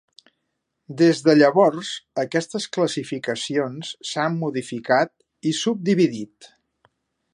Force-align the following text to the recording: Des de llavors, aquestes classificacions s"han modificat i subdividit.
Des 1.01 1.19
de 1.25 1.35
llavors, 1.39 1.91
aquestes 2.23 2.67
classificacions 2.77 3.93
s"han 4.09 4.41
modificat 4.45 5.15
i 5.51 5.53
subdividit. 5.63 6.53